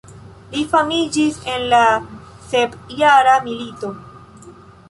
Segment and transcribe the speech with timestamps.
[0.53, 1.83] Li famiĝis en la
[2.55, 3.93] sepjara milito.